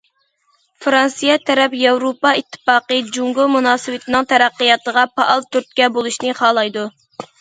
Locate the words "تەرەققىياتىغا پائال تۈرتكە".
4.33-5.91